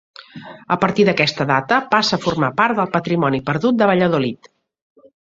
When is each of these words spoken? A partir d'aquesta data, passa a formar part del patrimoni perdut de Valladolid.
A 0.75 0.77
partir 0.83 1.03
d'aquesta 1.09 1.45
data, 1.51 1.77
passa 1.91 2.19
a 2.19 2.23
formar 2.23 2.49
part 2.63 2.79
del 2.79 2.89
patrimoni 2.97 3.43
perdut 3.51 3.79
de 3.83 3.89
Valladolid. 3.93 4.51